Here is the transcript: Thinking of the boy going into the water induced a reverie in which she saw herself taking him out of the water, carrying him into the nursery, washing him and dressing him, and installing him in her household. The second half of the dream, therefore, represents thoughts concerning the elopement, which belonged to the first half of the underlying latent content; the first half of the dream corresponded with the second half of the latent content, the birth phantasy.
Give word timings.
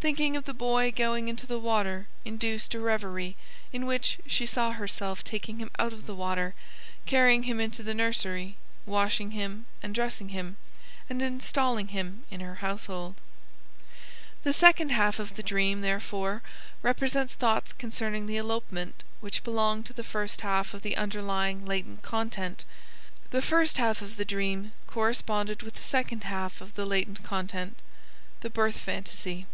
Thinking 0.00 0.34
of 0.34 0.46
the 0.46 0.54
boy 0.54 0.92
going 0.92 1.28
into 1.28 1.46
the 1.46 1.58
water 1.58 2.08
induced 2.24 2.72
a 2.72 2.80
reverie 2.80 3.36
in 3.70 3.84
which 3.84 4.16
she 4.26 4.46
saw 4.46 4.72
herself 4.72 5.22
taking 5.22 5.58
him 5.58 5.70
out 5.78 5.92
of 5.92 6.06
the 6.06 6.14
water, 6.14 6.54
carrying 7.04 7.42
him 7.42 7.60
into 7.60 7.82
the 7.82 7.92
nursery, 7.92 8.56
washing 8.86 9.32
him 9.32 9.66
and 9.82 9.94
dressing 9.94 10.30
him, 10.30 10.56
and 11.10 11.20
installing 11.20 11.88
him 11.88 12.24
in 12.30 12.40
her 12.40 12.54
household. 12.56 13.16
The 14.42 14.54
second 14.54 14.88
half 14.90 15.18
of 15.18 15.34
the 15.36 15.42
dream, 15.42 15.82
therefore, 15.82 16.42
represents 16.80 17.34
thoughts 17.34 17.74
concerning 17.74 18.24
the 18.24 18.38
elopement, 18.38 19.04
which 19.20 19.44
belonged 19.44 19.84
to 19.84 19.92
the 19.92 20.02
first 20.02 20.40
half 20.40 20.72
of 20.72 20.80
the 20.80 20.96
underlying 20.96 21.66
latent 21.66 22.00
content; 22.00 22.64
the 23.32 23.42
first 23.42 23.76
half 23.76 24.00
of 24.00 24.16
the 24.16 24.24
dream 24.24 24.72
corresponded 24.86 25.62
with 25.62 25.74
the 25.74 25.82
second 25.82 26.24
half 26.24 26.62
of 26.62 26.72
the 26.72 26.86
latent 26.86 27.22
content, 27.22 27.76
the 28.40 28.48
birth 28.48 28.78
phantasy. 28.78 29.46